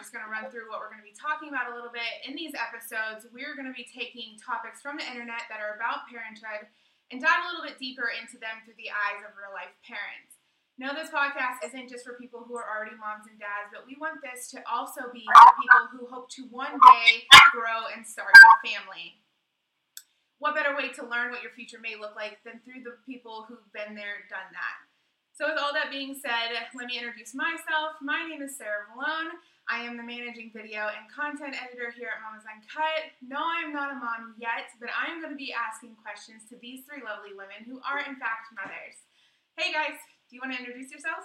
just 0.00 0.16
going 0.16 0.24
to 0.24 0.32
run 0.32 0.48
through 0.48 0.66
what 0.72 0.80
we're 0.80 0.88
going 0.88 1.04
to 1.04 1.06
be 1.06 1.14
talking 1.14 1.52
about 1.52 1.68
a 1.68 1.76
little 1.76 1.92
bit. 1.92 2.24
In 2.24 2.32
these 2.32 2.56
episodes, 2.56 3.28
we're 3.30 3.52
going 3.52 3.68
to 3.68 3.76
be 3.76 3.84
taking 3.84 4.40
topics 4.40 4.80
from 4.80 4.96
the 4.96 5.04
internet 5.04 5.44
that 5.52 5.60
are 5.60 5.76
about 5.76 6.08
parenthood 6.08 6.66
and 7.12 7.20
dive 7.20 7.44
a 7.44 7.48
little 7.52 7.66
bit 7.66 7.76
deeper 7.76 8.08
into 8.08 8.40
them 8.40 8.64
through 8.64 8.80
the 8.80 8.88
eyes 8.88 9.20
of 9.22 9.36
real 9.36 9.52
life 9.52 9.76
parents. 9.84 10.40
No, 10.80 10.96
this 10.96 11.12
podcast 11.12 11.60
isn't 11.60 11.92
just 11.92 12.08
for 12.08 12.16
people 12.16 12.40
who 12.48 12.56
are 12.56 12.64
already 12.64 12.96
moms 12.96 13.28
and 13.28 13.36
dads, 13.36 13.68
but 13.68 13.84
we 13.84 14.00
want 14.00 14.24
this 14.24 14.48
to 14.56 14.64
also 14.64 15.12
be 15.12 15.28
for 15.28 15.52
people 15.60 15.84
who 15.92 16.08
hope 16.08 16.32
to 16.40 16.48
one 16.48 16.72
day 16.72 17.28
grow 17.52 17.92
and 17.92 18.00
start 18.00 18.32
a 18.32 18.56
family 18.64 19.20
what 20.40 20.56
better 20.56 20.74
way 20.74 20.88
to 20.88 21.04
learn 21.04 21.30
what 21.30 21.44
your 21.44 21.52
future 21.52 21.78
may 21.78 22.00
look 22.00 22.16
like 22.16 22.40
than 22.42 22.64
through 22.64 22.82
the 22.82 22.96
people 23.04 23.44
who've 23.46 23.70
been 23.76 23.94
there, 23.94 24.24
done 24.32 24.48
that? 24.56 24.76
So, 25.36 25.48
with 25.48 25.60
all 25.60 25.72
that 25.72 25.92
being 25.92 26.16
said, 26.16 26.56
let 26.74 26.88
me 26.88 26.96
introduce 26.98 27.36
myself. 27.36 28.00
My 28.02 28.26
name 28.26 28.42
is 28.42 28.56
Sarah 28.56 28.88
Malone. 28.88 29.36
I 29.72 29.82
am 29.82 29.96
the 29.96 30.02
managing 30.02 30.50
video 30.52 30.88
and 30.90 31.06
content 31.14 31.54
editor 31.54 31.94
here 31.96 32.08
at 32.10 32.18
Mamas 32.26 32.42
Uncut. 32.42 33.14
No, 33.22 33.38
I'm 33.38 33.72
not 33.72 33.92
a 33.92 33.94
mom 33.94 34.34
yet, 34.36 34.66
but 34.80 34.88
I'm 34.98 35.20
going 35.20 35.30
to 35.30 35.36
be 35.36 35.54
asking 35.54 35.94
questions 36.02 36.42
to 36.48 36.56
these 36.60 36.80
three 36.84 37.00
lovely 37.04 37.30
women 37.30 37.62
who 37.64 37.80
are, 37.88 38.00
in 38.00 38.16
fact, 38.16 38.50
mothers. 38.50 38.98
Hey 39.56 39.72
guys, 39.72 39.94
do 40.28 40.34
you 40.34 40.40
want 40.42 40.54
to 40.54 40.58
introduce 40.58 40.90
yourselves? 40.90 41.22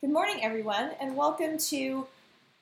Good 0.00 0.08
morning, 0.08 0.42
everyone, 0.42 0.92
and 0.98 1.16
welcome 1.16 1.58
to 1.68 2.06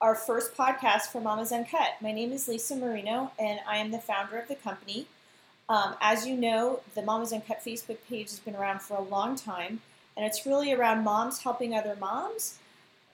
our 0.01 0.17
first 0.17 0.57
podcast 0.57 1.13
for 1.13 1.21
Mamas 1.21 1.53
Uncut. 1.53 1.95
My 2.01 2.11
name 2.11 2.33
is 2.33 2.49
Lisa 2.49 2.75
Marino, 2.75 3.31
and 3.39 3.61
I 3.69 3.77
am 3.77 3.93
the 3.93 4.01
founder 4.01 4.37
of 4.37 4.49
the 4.49 4.57
company. 4.57 5.07
Um, 5.69 5.95
as 6.01 6.27
you 6.27 6.37
know, 6.37 6.81
the 6.97 7.03
Mamas 7.03 7.33
Uncut 7.33 7.65
Facebook 7.65 7.99
page 8.09 8.31
has 8.31 8.41
been 8.41 8.57
around 8.57 8.83
for 8.83 8.97
a 8.97 9.03
long 9.03 9.37
time, 9.37 9.81
and 10.17 10.27
it's 10.27 10.45
really 10.45 10.73
around 10.73 11.05
moms 11.05 11.45
helping 11.45 11.73
other 11.73 11.97
moms 12.01 12.59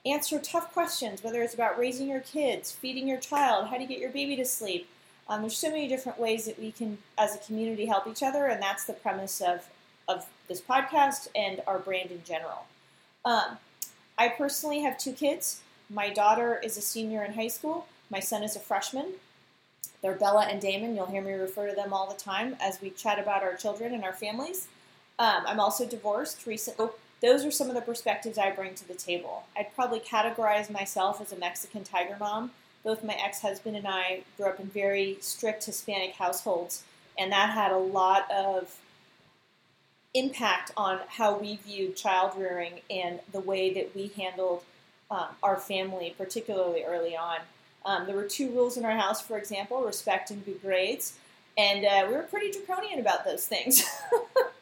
answer 0.05 0.39
tough 0.39 0.73
questions, 0.73 1.23
whether 1.23 1.41
it's 1.41 1.53
about 1.53 1.77
raising 1.77 2.07
your 2.07 2.21
kids, 2.21 2.71
feeding 2.71 3.07
your 3.07 3.19
child, 3.19 3.67
how 3.67 3.77
to 3.77 3.85
get 3.85 3.99
your 3.99 4.09
baby 4.09 4.35
to 4.35 4.45
sleep. 4.45 4.87
Um, 5.29 5.41
there's 5.41 5.57
so 5.57 5.69
many 5.69 5.87
different 5.87 6.19
ways 6.19 6.45
that 6.45 6.59
we 6.59 6.71
can, 6.71 6.97
as 7.17 7.35
a 7.35 7.39
community, 7.39 7.85
help 7.85 8.07
each 8.07 8.23
other, 8.23 8.47
and 8.47 8.61
that's 8.61 8.85
the 8.85 8.93
premise 8.93 9.39
of, 9.41 9.67
of 10.07 10.25
this 10.47 10.59
podcast 10.59 11.27
and 11.35 11.61
our 11.67 11.79
brand 11.79 12.11
in 12.11 12.23
general. 12.23 12.65
Um, 13.23 13.57
I 14.17 14.29
personally 14.29 14.81
have 14.81 14.97
two 14.97 15.13
kids. 15.13 15.61
My 15.89 16.09
daughter 16.09 16.59
is 16.63 16.77
a 16.77 16.81
senior 16.81 17.23
in 17.23 17.33
high 17.33 17.47
school. 17.47 17.87
My 18.09 18.19
son 18.19 18.43
is 18.43 18.55
a 18.55 18.59
freshman. 18.59 19.13
They're 20.01 20.15
Bella 20.15 20.47
and 20.49 20.59
Damon. 20.59 20.95
You'll 20.95 21.05
hear 21.05 21.21
me 21.21 21.33
refer 21.33 21.69
to 21.69 21.75
them 21.75 21.93
all 21.93 22.11
the 22.11 22.19
time 22.19 22.55
as 22.59 22.81
we 22.81 22.89
chat 22.89 23.19
about 23.19 23.43
our 23.43 23.53
children 23.53 23.93
and 23.93 24.03
our 24.03 24.13
families. 24.13 24.67
Um, 25.19 25.43
I'm 25.45 25.59
also 25.59 25.85
divorced 25.85 26.45
recently. 26.47 26.87
Those 27.21 27.45
are 27.45 27.51
some 27.51 27.69
of 27.69 27.75
the 27.75 27.81
perspectives 27.81 28.37
I 28.37 28.51
bring 28.51 28.73
to 28.75 28.87
the 28.87 28.95
table. 28.95 29.43
I'd 29.55 29.73
probably 29.75 29.99
categorize 29.99 30.71
myself 30.71 31.21
as 31.21 31.31
a 31.31 31.37
Mexican 31.37 31.83
tiger 31.83 32.17
mom. 32.19 32.51
Both 32.83 33.03
my 33.03 33.13
ex 33.13 33.41
husband 33.41 33.77
and 33.77 33.87
I 33.87 34.23
grew 34.37 34.47
up 34.47 34.59
in 34.59 34.65
very 34.65 35.17
strict 35.21 35.65
Hispanic 35.65 36.13
households, 36.13 36.83
and 37.17 37.31
that 37.31 37.51
had 37.51 37.71
a 37.71 37.77
lot 37.77 38.29
of 38.31 38.75
impact 40.15 40.71
on 40.75 40.99
how 41.07 41.37
we 41.37 41.57
viewed 41.57 41.95
child 41.95 42.31
rearing 42.35 42.81
and 42.89 43.19
the 43.31 43.39
way 43.39 43.71
that 43.73 43.95
we 43.95 44.07
handled 44.17 44.63
um, 45.11 45.27
our 45.43 45.57
family, 45.57 46.15
particularly 46.17 46.83
early 46.83 47.15
on. 47.15 47.37
Um, 47.85 48.07
there 48.07 48.15
were 48.15 48.27
two 48.27 48.49
rules 48.49 48.77
in 48.77 48.85
our 48.85 48.97
house, 48.97 49.21
for 49.21 49.37
example, 49.37 49.83
respect 49.83 50.31
and 50.31 50.43
good 50.43 50.61
grades, 50.61 51.17
and 51.55 51.85
uh, 51.85 52.05
we 52.07 52.15
were 52.15 52.23
pretty 52.23 52.51
draconian 52.51 52.99
about 52.99 53.25
those 53.25 53.45
things. 53.45 53.83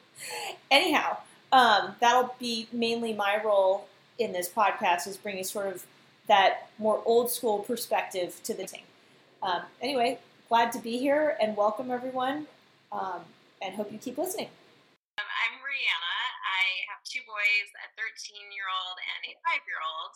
Anyhow, 0.71 1.17
um, 1.51 1.95
that'll 1.99 2.35
be 2.39 2.67
mainly 2.71 3.13
my 3.13 3.41
role 3.43 3.87
in 4.17 4.33
this 4.33 4.49
podcast 4.49 5.07
is 5.07 5.17
bringing 5.17 5.43
sort 5.43 5.67
of 5.67 5.85
that 6.27 6.69
more 6.77 7.01
old 7.05 7.31
school 7.31 7.59
perspective 7.59 8.39
to 8.43 8.53
the 8.53 8.67
thing. 8.67 8.83
Um, 9.41 9.63
anyway, 9.81 10.19
glad 10.47 10.71
to 10.73 10.79
be 10.79 10.99
here 10.99 11.37
and 11.41 11.57
welcome 11.57 11.89
everyone, 11.89 12.45
um, 12.91 13.25
and 13.61 13.73
hope 13.73 13.91
you 13.91 13.97
keep 13.97 14.17
listening. 14.17 14.51
Um, 15.17 15.25
I'm 15.25 15.57
Rihanna. 15.63 16.19
I 16.45 16.63
have 16.93 17.01
two 17.07 17.23
boys, 17.25 17.67
a 17.81 17.87
13 17.97 18.53
year 18.53 18.69
old 18.69 18.97
and 18.99 19.21
a 19.25 19.33
five 19.47 19.63
year 19.65 19.81
old. 19.81 20.13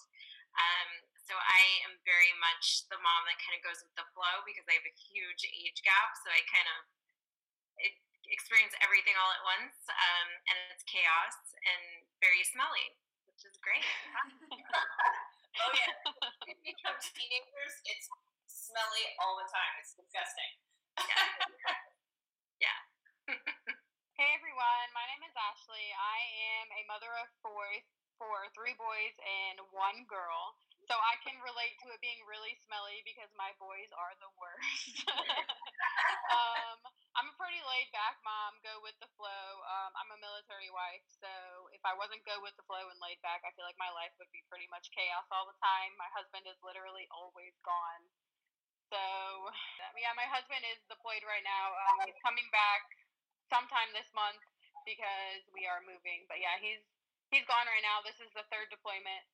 Um, 0.54 0.90
so 1.26 1.34
I 1.34 1.64
am 1.90 1.98
very 2.06 2.30
much 2.44 2.86
the 2.94 3.00
mom 3.02 3.22
that 3.26 3.42
kind 3.42 3.58
of 3.58 3.66
goes 3.66 3.82
with 3.82 3.96
the 3.98 4.06
flow 4.14 4.44
because 4.46 4.68
I 4.70 4.78
have 4.78 4.86
a 4.86 4.98
huge 5.10 5.50
age 5.50 5.82
gap. 5.82 6.14
So 6.22 6.30
I 6.30 6.46
kind 6.46 6.68
of 6.78 6.78
experience 8.32 8.74
everything 8.80 9.16
all 9.20 9.32
at 9.32 9.44
once, 9.44 9.78
um, 9.90 10.30
and 10.48 10.58
it's 10.72 10.86
chaos 10.88 11.36
and 11.64 12.08
very 12.24 12.44
smelly, 12.48 12.96
which 13.28 13.44
is 13.44 13.56
great. 13.60 13.84
oh 15.64 15.72
yeah, 15.76 15.92
if 16.48 16.58
you 16.64 16.76
become 16.76 16.96
teenagers, 17.02 17.76
it's 17.90 18.08
smelly 18.48 19.06
all 19.20 19.40
the 19.40 19.48
time. 19.50 19.74
It's 19.84 19.96
disgusting. 19.98 20.52
yeah. 21.10 22.70
yeah. 22.70 22.80
hey 24.20 24.30
everyone, 24.38 24.88
my 24.94 25.06
name 25.10 25.24
is 25.26 25.36
Ashley. 25.36 25.88
I 25.96 26.20
am 26.62 26.68
a 26.70 26.82
mother 26.88 27.12
of 27.20 27.28
four, 27.42 27.66
for 28.18 28.48
three 28.54 28.76
boys 28.78 29.16
and 29.20 29.60
one 29.74 30.06
girl. 30.08 30.56
So 30.88 30.96
I 31.00 31.16
can 31.24 31.40
relate 31.40 31.80
to 31.84 31.96
it 31.96 32.00
being 32.04 32.20
really 32.28 32.60
smelly 32.68 33.00
because 33.08 33.32
my 33.40 33.56
boys 33.56 33.88
are 33.96 34.14
the 34.20 34.32
worst. 34.36 35.08
um, 36.36 36.80
I'm 37.14 37.30
a 37.30 37.36
pretty 37.38 37.62
laid 37.62 37.94
back 37.94 38.18
mom, 38.26 38.58
go 38.66 38.82
with 38.82 38.98
the 38.98 39.10
flow. 39.14 39.46
Um, 39.62 39.92
I'm 39.94 40.10
a 40.18 40.20
military 40.20 40.74
wife, 40.74 41.06
so 41.22 41.30
if 41.70 41.82
I 41.86 41.94
wasn't 41.94 42.26
go 42.26 42.42
with 42.42 42.58
the 42.58 42.66
flow 42.66 42.90
and 42.90 42.98
laid 42.98 43.22
back, 43.22 43.46
I 43.46 43.54
feel 43.54 43.70
like 43.70 43.78
my 43.78 43.94
life 43.94 44.14
would 44.18 44.34
be 44.34 44.42
pretty 44.50 44.66
much 44.74 44.90
chaos 44.98 45.30
all 45.30 45.46
the 45.46 45.58
time. 45.62 45.94
My 46.02 46.10
husband 46.10 46.50
is 46.50 46.58
literally 46.66 47.06
always 47.14 47.54
gone. 47.62 48.04
So, 48.90 48.98
yeah, 50.02 50.14
my 50.18 50.26
husband 50.26 50.66
is 50.74 50.82
deployed 50.90 51.22
right 51.22 51.46
now. 51.46 51.78
Um, 51.86 52.10
he's 52.10 52.18
coming 52.26 52.50
back 52.50 52.82
sometime 53.46 53.94
this 53.94 54.10
month 54.18 54.42
because 54.82 55.46
we 55.54 55.70
are 55.70 55.86
moving. 55.86 56.26
But 56.26 56.42
yeah, 56.42 56.58
he's 56.58 56.82
he's 57.30 57.46
gone 57.46 57.70
right 57.70 57.86
now. 57.86 58.02
This 58.02 58.18
is 58.26 58.34
the 58.34 58.46
third 58.50 58.74
deployment, 58.74 59.26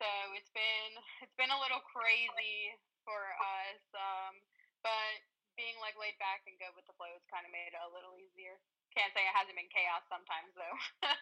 so 0.00 0.08
it's 0.32 0.50
been 0.56 0.92
it's 1.24 1.36
been 1.36 1.52
a 1.52 1.60
little 1.60 1.84
crazy 1.92 2.72
for 3.04 3.20
us. 3.36 3.82
Um, 3.92 4.40
but 4.80 5.20
being 5.58 5.74
like 5.82 5.98
laid 5.98 6.14
back 6.22 6.46
and 6.46 6.54
go 6.62 6.70
with 6.78 6.86
the 6.86 6.94
flow 6.94 7.10
has 7.10 7.26
kind 7.26 7.42
of 7.42 7.50
made 7.50 7.74
it 7.74 7.82
a 7.82 7.90
little 7.90 8.14
easier. 8.14 8.62
Can't 8.94 9.10
say 9.10 9.26
it 9.26 9.34
hasn't 9.34 9.58
been 9.58 9.68
chaos 9.68 10.06
sometimes 10.06 10.54
though. 10.54 10.78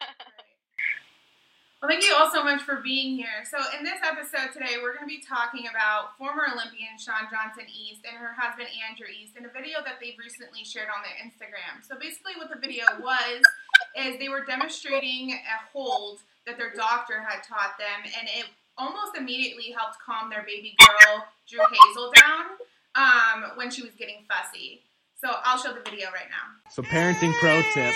Well, 1.76 1.92
thank 1.92 2.08
you 2.08 2.16
all 2.16 2.32
so 2.32 2.40
much 2.42 2.64
for 2.64 2.80
being 2.80 3.20
here. 3.20 3.44
So, 3.44 3.60
in 3.76 3.84
this 3.84 4.00
episode 4.00 4.48
today, 4.56 4.80
we're 4.80 4.96
going 4.96 5.04
to 5.04 5.12
be 5.12 5.20
talking 5.20 5.68
about 5.68 6.16
former 6.16 6.48
Olympian 6.48 6.96
Shawn 6.96 7.28
Johnson 7.28 7.68
East 7.68 8.00
and 8.08 8.16
her 8.16 8.32
husband 8.32 8.72
Andrew 8.88 9.04
East 9.12 9.36
in 9.36 9.44
a 9.44 9.52
video 9.52 9.84
that 9.84 10.00
they've 10.00 10.16
recently 10.16 10.64
shared 10.64 10.88
on 10.88 11.04
their 11.04 11.12
Instagram. 11.20 11.84
So, 11.84 12.00
basically, 12.00 12.32
what 12.40 12.48
the 12.48 12.56
video 12.56 12.88
was 12.96 13.44
is 13.92 14.16
they 14.16 14.32
were 14.32 14.48
demonstrating 14.48 15.36
a 15.36 15.56
hold 15.68 16.24
that 16.48 16.56
their 16.56 16.72
doctor 16.72 17.20
had 17.20 17.44
taught 17.44 17.76
them, 17.76 18.08
and 18.08 18.24
it 18.24 18.48
almost 18.80 19.12
immediately 19.12 19.68
helped 19.76 20.00
calm 20.00 20.32
their 20.32 20.48
baby 20.48 20.72
girl, 20.80 21.28
Drew 21.44 21.60
Hazel, 21.60 22.08
down 22.16 22.56
um, 22.96 23.44
when 23.56 23.70
she 23.70 23.82
was 23.82 23.94
getting 23.94 24.24
fussy. 24.28 24.82
So 25.16 25.28
I'll 25.44 25.58
show 25.58 25.72
the 25.72 25.88
video 25.88 26.06
right 26.08 26.28
now. 26.30 26.70
So 26.72 26.82
parenting 26.82 27.32
pro 27.40 27.62
tip, 27.72 27.94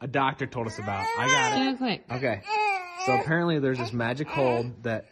a 0.00 0.06
doctor 0.06 0.46
told 0.46 0.66
us 0.66 0.78
about. 0.78 1.04
I 1.18 1.26
got 1.26 1.72
it. 1.72 1.76
quick. 1.78 2.04
Okay. 2.10 2.42
So 3.06 3.20
apparently 3.20 3.58
there's 3.58 3.78
this 3.78 3.92
magic 3.92 4.28
hold 4.28 4.82
that 4.84 5.06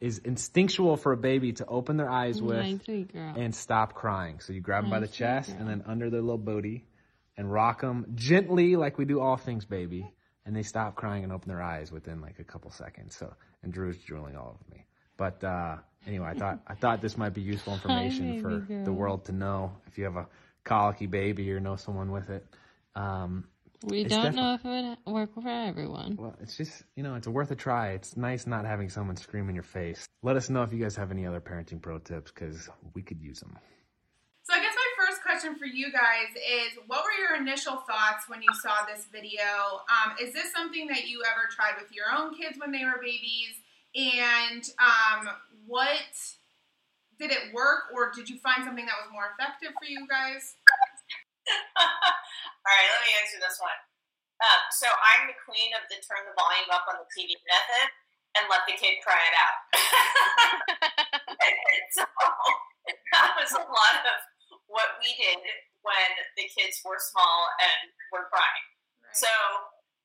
is 0.00 0.18
instinctual 0.18 0.96
for 0.96 1.12
a 1.12 1.16
baby 1.16 1.52
to 1.54 1.66
open 1.66 1.96
their 1.96 2.08
eyes 2.08 2.40
with 2.40 2.80
and 3.14 3.54
stop 3.54 3.94
crying. 3.94 4.40
So 4.40 4.52
you 4.52 4.60
grab 4.60 4.84
them 4.84 4.90
by 4.90 5.00
the 5.00 5.08
chest 5.08 5.50
and 5.50 5.68
then 5.68 5.82
under 5.86 6.08
their 6.08 6.22
little 6.22 6.38
booty 6.38 6.86
and 7.36 7.50
rock 7.52 7.80
them 7.80 8.06
gently 8.14 8.76
like 8.76 8.96
we 8.96 9.04
do 9.04 9.20
all 9.20 9.36
things 9.36 9.64
baby. 9.64 10.10
And 10.46 10.56
they 10.56 10.62
stop 10.62 10.94
crying 10.94 11.24
and 11.24 11.32
open 11.32 11.48
their 11.48 11.60
eyes 11.60 11.92
within 11.92 12.22
like 12.22 12.38
a 12.38 12.44
couple 12.44 12.70
seconds. 12.70 13.14
So, 13.16 13.34
and 13.62 13.70
Drew's 13.70 13.98
drooling 13.98 14.34
all 14.34 14.48
over 14.58 14.64
me. 14.74 14.86
But, 15.18 15.44
uh, 15.44 15.76
anyway, 16.06 16.28
I 16.28 16.34
thought, 16.34 16.60
I 16.66 16.74
thought 16.74 17.02
this 17.02 17.18
might 17.18 17.34
be 17.34 17.42
useful 17.42 17.74
information 17.78 18.40
for 18.40 18.60
girl. 18.60 18.84
the 18.84 18.92
world 18.92 19.26
to 19.26 19.32
know 19.32 19.72
if 19.86 19.98
you 19.98 20.04
have 20.04 20.16
a 20.16 20.26
colicky 20.64 21.06
baby 21.06 21.52
or 21.52 21.60
know 21.60 21.76
someone 21.76 22.10
with 22.10 22.30
it. 22.30 22.46
Um, 22.94 23.44
we 23.84 24.04
don't 24.04 24.34
know 24.34 24.54
if 24.54 24.64
it 24.64 24.98
would 25.06 25.14
work 25.14 25.34
for 25.34 25.48
everyone. 25.48 26.16
Well, 26.18 26.34
it's 26.40 26.56
just, 26.56 26.82
you 26.96 27.02
know, 27.04 27.14
it's 27.14 27.28
worth 27.28 27.50
a 27.50 27.54
try. 27.56 27.90
It's 27.90 28.16
nice 28.16 28.46
not 28.46 28.64
having 28.64 28.88
someone 28.88 29.16
scream 29.16 29.48
in 29.48 29.54
your 29.54 29.62
face. 29.62 30.04
Let 30.22 30.36
us 30.36 30.48
know 30.50 30.62
if 30.62 30.72
you 30.72 30.80
guys 30.82 30.96
have 30.96 31.12
any 31.12 31.26
other 31.26 31.40
parenting 31.40 31.80
pro 31.80 31.98
tips 31.98 32.32
because 32.32 32.68
we 32.94 33.02
could 33.02 33.20
use 33.20 33.38
them 33.38 33.56
So 34.42 34.54
I 34.54 34.60
guess 34.60 34.74
my 34.74 35.06
first 35.06 35.22
question 35.22 35.56
for 35.56 35.66
you 35.66 35.92
guys 35.92 36.30
is 36.34 36.78
what 36.88 37.04
were 37.04 37.12
your 37.22 37.40
initial 37.40 37.76
thoughts 37.86 38.28
when 38.28 38.42
you 38.42 38.48
saw 38.62 38.84
this 38.86 39.06
video? 39.12 39.46
Um, 39.88 40.16
is 40.20 40.34
this 40.34 40.52
something 40.52 40.88
that 40.88 41.06
you 41.06 41.22
ever 41.24 41.46
tried 41.54 41.80
with 41.80 41.92
your 41.92 42.06
own 42.16 42.34
kids 42.34 42.58
when 42.58 42.72
they 42.72 42.84
were 42.84 42.98
babies? 43.00 43.54
And 43.96 44.64
um, 44.78 45.28
what 45.66 46.12
did 47.18 47.32
it 47.32 47.50
work, 47.50 47.90
or 47.92 48.12
did 48.14 48.28
you 48.30 48.38
find 48.38 48.62
something 48.62 48.86
that 48.86 48.98
was 49.02 49.10
more 49.10 49.34
effective 49.34 49.74
for 49.74 49.88
you 49.88 50.06
guys? 50.06 50.54
All 51.78 52.74
right, 52.74 52.88
let 52.88 53.02
me 53.02 53.10
answer 53.18 53.40
this 53.40 53.58
one. 53.58 53.78
Um, 54.38 54.62
so 54.70 54.86
I'm 54.86 55.26
the 55.26 55.34
queen 55.42 55.74
of 55.74 55.82
the 55.90 55.98
turn 55.98 56.22
the 56.22 56.36
volume 56.38 56.70
up 56.70 56.86
on 56.86 57.02
the 57.02 57.08
TV 57.10 57.34
method 57.42 57.90
and 58.38 58.46
let 58.46 58.62
the 58.70 58.78
kid 58.78 59.02
cry 59.02 59.18
it 59.18 59.34
out. 59.34 59.58
so 61.96 62.04
that 63.10 63.34
was 63.34 63.50
a 63.56 63.64
lot 63.66 63.94
of 64.06 64.18
what 64.70 65.00
we 65.02 65.10
did 65.18 65.42
when 65.82 66.10
the 66.36 66.46
kids 66.46 66.78
were 66.84 67.00
small 67.00 67.50
and 67.58 67.90
were 68.14 68.30
crying. 68.30 68.66
Right. 69.02 69.16
So 69.16 69.32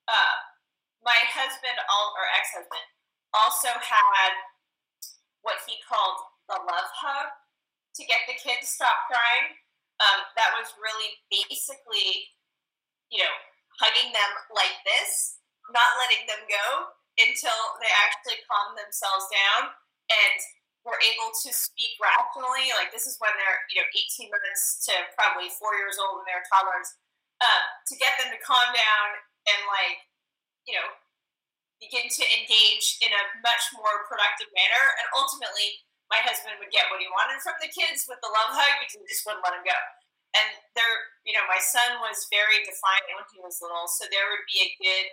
uh, 0.10 0.36
my 1.04 1.20
husband, 1.30 1.78
or 1.78 2.26
ex-husband, 2.40 2.88
also 3.34 3.70
had 3.82 4.34
what 5.42 5.60
he 5.68 5.82
called 5.84 6.22
the 6.48 6.58
love 6.64 6.90
hug 6.94 7.30
to 7.98 8.02
get 8.06 8.26
the 8.26 8.38
kids 8.38 8.66
to 8.66 8.80
stop 8.82 9.10
crying. 9.10 9.58
Um, 10.02 10.26
that 10.38 10.58
was 10.58 10.74
really 10.82 11.22
basically, 11.30 12.34
you 13.14 13.22
know, 13.22 13.36
hugging 13.78 14.10
them 14.14 14.32
like 14.54 14.82
this, 14.86 15.42
not 15.70 16.00
letting 16.02 16.26
them 16.26 16.44
go 16.50 16.94
until 17.22 17.60
they 17.78 17.92
actually 18.02 18.42
calm 18.50 18.74
themselves 18.74 19.30
down 19.30 19.70
and 20.10 20.38
were 20.84 21.00
able 21.00 21.32
to 21.32 21.50
speak 21.54 21.96
rationally. 22.02 22.74
Like 22.76 22.90
this 22.90 23.06
is 23.06 23.22
when 23.22 23.32
they're, 23.38 23.62
you 23.72 23.80
know, 23.80 23.88
18 23.94 24.34
months 24.34 24.84
to 24.90 24.94
probably 25.16 25.54
four 25.54 25.78
years 25.78 26.02
old 26.02 26.20
when 26.20 26.26
they're 26.28 26.44
toddlers, 26.50 26.90
uh, 27.40 27.64
to 27.88 27.94
get 28.02 28.18
them 28.20 28.34
to 28.34 28.40
calm 28.42 28.74
down 28.74 29.08
and 29.48 29.62
like, 29.70 30.02
you 30.66 30.76
know, 30.76 30.90
begin 31.84 32.08
to 32.08 32.24
engage 32.40 33.04
in 33.04 33.12
a 33.12 33.24
much 33.44 33.64
more 33.76 34.08
productive 34.08 34.48
manner. 34.56 34.86
And 35.04 35.08
ultimately, 35.20 35.84
my 36.08 36.24
husband 36.24 36.56
would 36.60 36.72
get 36.72 36.88
what 36.88 37.04
he 37.04 37.10
wanted 37.12 37.44
from 37.44 37.60
the 37.60 37.72
kids 37.72 38.08
with 38.08 38.24
the 38.24 38.32
love 38.32 38.56
hug 38.56 38.80
because 38.80 38.96
he 38.96 39.04
just 39.12 39.28
wouldn't 39.28 39.44
let 39.44 39.60
him 39.60 39.68
go. 39.68 39.80
And 40.34 40.50
there, 40.74 41.14
you 41.28 41.36
know, 41.36 41.46
my 41.46 41.62
son 41.62 42.02
was 42.02 42.26
very 42.34 42.64
defiant 42.66 43.14
when 43.14 43.28
he 43.30 43.44
was 43.44 43.62
little, 43.62 43.86
so 43.86 44.10
there 44.10 44.26
would 44.34 44.48
be 44.50 44.66
a 44.66 44.74
good 44.82 45.06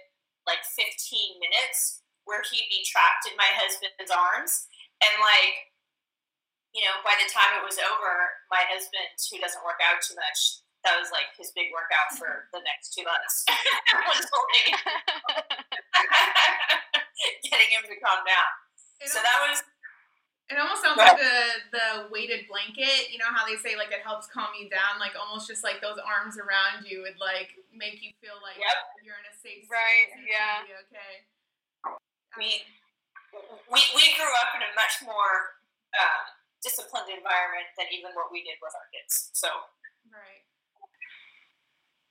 like 0.49 0.65
15 0.65 0.89
minutes 1.37 2.01
where 2.25 2.41
he'd 2.41 2.73
be 2.73 2.87
trapped 2.89 3.29
in 3.29 3.37
my 3.37 3.49
husband's 3.53 4.13
arms. 4.13 4.71
And 5.05 5.13
like, 5.21 5.73
you 6.73 6.87
know, 6.87 7.05
by 7.05 7.17
the 7.21 7.29
time 7.29 7.61
it 7.61 7.67
was 7.67 7.81
over, 7.81 8.13
my 8.49 8.65
husband, 8.71 9.13
who 9.29 9.43
doesn't 9.43 9.67
work 9.67 9.81
out 9.85 10.01
too 10.01 10.17
much, 10.17 10.65
that 10.85 10.97
was 10.97 11.13
like 11.13 11.29
his 11.37 11.53
big 11.53 11.69
workout 11.73 12.17
for 12.17 12.47
the 12.55 12.61
next 12.65 12.95
two 12.97 13.05
months. 13.05 13.45
was 14.09 14.27
holding 14.29 14.73
getting 17.51 17.71
him 17.73 17.85
to 17.85 17.97
calm 18.01 18.25
down. 18.25 18.51
so 19.05 19.21
that 19.21 19.39
was 19.49 19.63
it 20.51 20.59
almost 20.59 20.83
sounds 20.83 20.99
like 20.99 21.15
the 21.15 21.39
the 21.71 21.87
weighted 22.11 22.51
blanket. 22.51 23.15
You 23.15 23.23
know 23.23 23.31
how 23.31 23.47
they 23.47 23.55
say 23.63 23.79
like 23.79 23.95
it 23.95 24.03
helps 24.03 24.27
calm 24.27 24.51
you 24.59 24.67
down, 24.67 24.99
like 24.99 25.15
almost 25.15 25.47
just 25.47 25.63
like 25.63 25.79
those 25.79 26.03
arms 26.03 26.43
around 26.43 26.83
you 26.83 27.07
would 27.07 27.15
like 27.23 27.55
make 27.71 28.03
you 28.03 28.11
feel 28.19 28.35
like 28.43 28.59
yep. 28.59 28.83
you're 29.07 29.15
in 29.15 29.31
a 29.31 29.37
safe 29.39 29.63
space. 29.63 29.71
right. 29.71 30.11
Yeah. 30.27 30.67
okay. 30.91 31.23
We 32.35 32.67
we 33.71 33.81
we 33.95 34.05
grew 34.19 34.35
up 34.43 34.59
in 34.59 34.67
a 34.67 34.75
much 34.75 35.07
more 35.07 35.63
um, 35.95 36.35
disciplined 36.67 37.15
environment 37.15 37.71
than 37.79 37.87
even 37.95 38.11
what 38.19 38.35
we 38.35 38.43
did 38.43 38.59
with 38.59 38.75
our 38.75 38.91
kids. 38.91 39.31
So 39.39 39.47
right. 40.11 40.50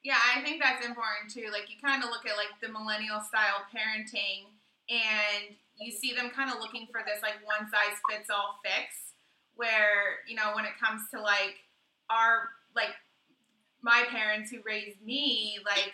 Yeah, 0.04 0.20
I 0.36 0.42
think 0.42 0.62
that's 0.62 0.86
important 0.86 1.32
too. 1.32 1.52
Like 1.52 1.70
you 1.70 1.76
kind 1.82 2.04
of 2.04 2.10
look 2.10 2.26
at 2.26 2.38
like 2.38 2.56
the 2.62 2.70
millennial 2.72 3.20
style 3.20 3.68
parenting 3.68 4.48
and 4.90 5.56
you 5.80 5.92
see 5.92 6.14
them 6.14 6.30
kind 6.30 6.52
of 6.52 6.60
looking 6.60 6.88
for 6.92 7.02
this 7.06 7.22
like 7.22 7.40
one 7.46 7.70
size 7.70 7.96
fits 8.10 8.30
all 8.30 8.60
fix 8.64 9.16
where 9.56 10.24
you 10.28 10.36
know 10.36 10.52
when 10.56 10.66
it 10.66 10.76
comes 10.80 11.04
to 11.12 11.20
like 11.20 11.60
our 12.10 12.50
like 12.76 12.96
my 13.82 14.04
parents 14.10 14.52
who 14.52 14.58
raised 14.66 15.00
me 15.04 15.60
like 15.64 15.94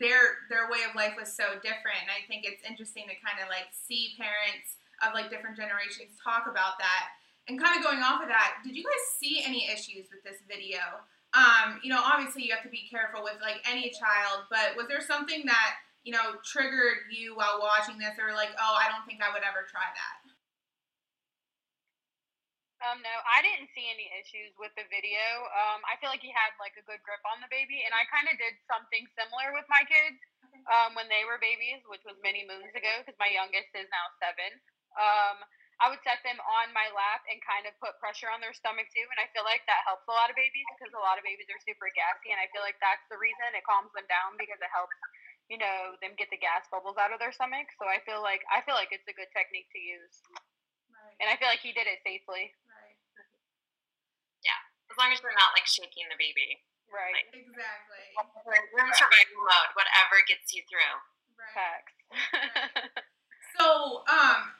their 0.00 0.44
their 0.50 0.68
way 0.68 0.82
of 0.88 0.96
life 0.96 1.14
was 1.16 1.30
so 1.32 1.56
different 1.62 2.00
and 2.00 2.10
i 2.10 2.20
think 2.26 2.44
it's 2.44 2.64
interesting 2.66 3.04
to 3.04 3.16
kind 3.20 3.38
of 3.40 3.48
like 3.48 3.68
see 3.72 4.16
parents 4.16 4.80
of 5.04 5.14
like 5.14 5.30
different 5.30 5.56
generations 5.56 6.16
talk 6.16 6.48
about 6.48 6.76
that 6.80 7.12
and 7.48 7.60
kind 7.60 7.76
of 7.76 7.84
going 7.84 8.00
off 8.00 8.20
of 8.20 8.28
that 8.28 8.60
did 8.64 8.74
you 8.74 8.82
guys 8.82 9.04
see 9.20 9.44
any 9.44 9.68
issues 9.70 10.08
with 10.08 10.24
this 10.24 10.40
video 10.48 10.80
um, 11.34 11.80
you 11.82 11.90
know 11.90 12.00
obviously 12.00 12.42
you 12.46 12.54
have 12.54 12.62
to 12.62 12.70
be 12.70 12.86
careful 12.90 13.22
with 13.22 13.36
like 13.42 13.60
any 13.68 13.90
child 13.90 14.46
but 14.50 14.78
was 14.78 14.86
there 14.88 15.02
something 15.02 15.44
that 15.46 15.84
you 16.04 16.12
know, 16.12 16.36
triggered 16.44 17.08
you 17.08 17.32
while 17.32 17.56
watching 17.64 17.96
this, 17.96 18.20
or 18.20 18.36
like, 18.36 18.52
oh, 18.60 18.76
I 18.76 18.92
don't 18.92 19.08
think 19.08 19.24
I 19.24 19.32
would 19.32 19.40
ever 19.40 19.64
try 19.64 19.88
that? 19.88 20.20
Um, 22.84 23.00
no, 23.00 23.16
I 23.24 23.40
didn't 23.40 23.72
see 23.72 23.88
any 23.88 24.12
issues 24.12 24.52
with 24.60 24.68
the 24.76 24.84
video. 24.92 25.24
Um, 25.48 25.80
I 25.88 25.96
feel 26.04 26.12
like 26.12 26.20
he 26.20 26.28
had 26.28 26.52
like 26.60 26.76
a 26.76 26.84
good 26.84 27.00
grip 27.00 27.24
on 27.24 27.40
the 27.40 27.48
baby, 27.48 27.80
and 27.88 27.96
I 27.96 28.04
kind 28.12 28.28
of 28.28 28.36
did 28.36 28.52
something 28.68 29.08
similar 29.16 29.56
with 29.56 29.64
my 29.72 29.80
kids 29.88 30.20
um, 30.68 30.92
when 30.92 31.08
they 31.08 31.24
were 31.24 31.40
babies, 31.40 31.80
which 31.88 32.04
was 32.04 32.20
many 32.20 32.44
moons 32.44 32.68
ago, 32.76 33.00
because 33.00 33.16
my 33.16 33.32
youngest 33.32 33.72
is 33.72 33.88
now 33.88 34.12
seven. 34.20 34.60
Um, 35.00 35.40
I 35.82 35.90
would 35.90 36.02
set 36.06 36.22
them 36.22 36.38
on 36.38 36.70
my 36.70 36.86
lap 36.94 37.26
and 37.26 37.42
kind 37.42 37.66
of 37.66 37.74
put 37.82 37.98
pressure 37.98 38.30
on 38.30 38.38
their 38.38 38.54
stomach 38.54 38.86
too, 38.94 39.06
and 39.10 39.18
I 39.18 39.30
feel 39.34 39.46
like 39.46 39.66
that 39.66 39.86
helps 39.86 40.06
a 40.06 40.14
lot 40.14 40.30
of 40.30 40.38
babies 40.38 40.66
because 40.74 40.94
a 40.94 41.02
lot 41.02 41.18
of 41.18 41.26
babies 41.26 41.50
are 41.50 41.62
super 41.62 41.90
gassy, 41.94 42.30
and 42.30 42.38
I 42.38 42.50
feel 42.54 42.62
like 42.62 42.78
that's 42.78 43.04
the 43.10 43.18
reason 43.18 43.54
it 43.54 43.66
calms 43.66 43.90
them 43.94 44.06
down 44.06 44.38
because 44.38 44.58
it 44.62 44.70
helps 44.70 44.94
you 45.52 45.60
know, 45.60 45.96
them 46.00 46.16
get 46.16 46.32
the 46.32 46.40
gas 46.40 46.64
bubbles 46.72 46.96
out 46.96 47.12
of 47.12 47.20
their 47.20 47.32
stomach. 47.32 47.68
So 47.76 47.84
I 47.84 48.00
feel 48.08 48.24
like 48.24 48.40
I 48.48 48.64
feel 48.64 48.76
like 48.76 48.92
it's 48.92 49.04
a 49.08 49.16
good 49.16 49.28
technique 49.36 49.68
to 49.76 49.80
use. 49.80 50.24
Right. 50.88 51.16
And 51.20 51.26
I 51.28 51.36
feel 51.36 51.52
like 51.52 51.60
he 51.60 51.76
did 51.76 51.84
it 51.84 52.00
safely. 52.00 52.52
Right. 52.64 52.96
Yeah. 54.40 54.60
As 54.88 54.96
long 54.96 55.12
as 55.12 55.20
they're 55.20 55.36
not 55.36 55.52
like 55.52 55.68
shaking 55.68 56.08
the 56.08 56.16
baby. 56.16 56.64
Right. 56.88 57.28
Like, 57.28 57.44
exactly. 57.44 58.04
Room 58.72 58.90
survival 58.96 59.42
mode, 59.44 59.72
whatever 59.76 60.16
gets 60.24 60.52
you 60.56 60.64
through. 60.64 60.96
Right. 61.36 61.52
Facts. 61.52 61.96
right. 62.32 63.04
So, 63.60 64.02
um, 64.08 64.54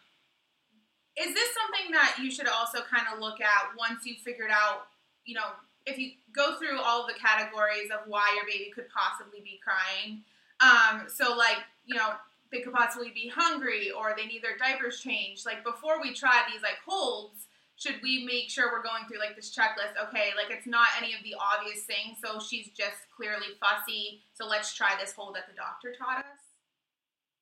is 1.17 1.33
this 1.33 1.49
something 1.55 1.93
that 1.93 2.17
you 2.21 2.31
should 2.31 2.49
also 2.49 2.79
kind 2.83 3.07
of 3.13 3.21
look 3.21 3.41
at 3.41 3.71
once 3.79 4.05
you've 4.05 4.19
figured 4.19 4.51
out, 4.51 4.89
you 5.25 5.35
know, 5.35 5.55
if 5.87 5.99
you 5.99 6.13
go 6.35 6.57
through 6.59 6.81
all 6.81 7.07
the 7.07 7.15
categories 7.15 7.91
of 7.93 8.09
why 8.09 8.33
your 8.35 8.47
baby 8.47 8.73
could 8.75 8.89
possibly 8.89 9.41
be 9.41 9.61
crying, 9.63 10.25
um, 10.61 11.07
so 11.07 11.37
like, 11.37 11.59
you 11.85 11.95
know, 11.95 12.15
they 12.51 12.61
could 12.61 12.73
possibly 12.73 13.11
be 13.11 13.29
hungry 13.29 13.91
or 13.91 14.15
they 14.17 14.27
need 14.27 14.43
their 14.43 14.57
diapers 14.57 15.01
changed. 15.01 15.47
Like 15.47 15.65
before 15.65 16.01
we 16.01 16.15
try 16.15 16.43
these 16.51 16.63
like 16.63 16.79
holds, 16.87 17.47
should 17.77 17.99
we 18.03 18.25
make 18.25 18.51
sure 18.51 18.71
we're 18.71 18.87
going 18.87 19.05
through 19.11 19.19
like 19.19 19.35
this 19.35 19.51
checklist? 19.51 19.99
Okay, 19.99 20.31
like 20.39 20.51
it's 20.55 20.67
not 20.67 20.87
any 20.97 21.13
of 21.13 21.23
the 21.27 21.35
obvious 21.35 21.83
things, 21.83 22.23
so 22.23 22.39
she's 22.39 22.71
just 22.71 23.11
clearly 23.11 23.59
fussy. 23.59 24.23
So 24.33 24.47
let's 24.47 24.73
try 24.75 24.95
this 24.99 25.13
hold 25.13 25.35
that 25.35 25.51
the 25.51 25.59
doctor 25.59 25.91
taught 25.91 26.23
us. 26.23 26.43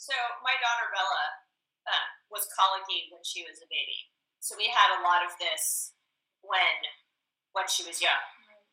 So 0.01 0.17
my 0.41 0.57
daughter 0.57 0.89
Bella 0.91 1.25
uh, 1.87 2.09
was 2.33 2.49
colicky 2.57 3.13
when 3.13 3.23
she 3.23 3.45
was 3.45 3.61
a 3.61 3.69
baby, 3.69 4.09
so 4.41 4.57
we 4.57 4.67
had 4.73 4.99
a 4.99 5.05
lot 5.05 5.23
of 5.23 5.37
this 5.39 5.95
when 6.41 6.77
when 7.53 7.69
she 7.69 7.85
was 7.85 8.01
young, 8.01 8.25